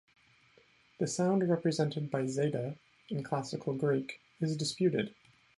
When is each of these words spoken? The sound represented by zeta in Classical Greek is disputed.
The 0.99 1.05
sound 1.05 1.47
represented 1.47 2.09
by 2.09 2.25
zeta 2.25 2.75
in 3.09 3.21
Classical 3.21 3.75
Greek 3.75 4.19
is 4.41 4.57
disputed. 4.57 5.13